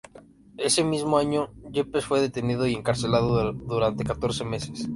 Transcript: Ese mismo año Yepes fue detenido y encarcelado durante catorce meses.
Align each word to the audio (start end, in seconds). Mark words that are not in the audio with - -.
Ese 0.57 0.83
mismo 0.83 1.19
año 1.19 1.51
Yepes 1.69 2.05
fue 2.07 2.21
detenido 2.21 2.65
y 2.65 2.73
encarcelado 2.73 3.53
durante 3.53 4.03
catorce 4.03 4.43
meses. 4.43 4.89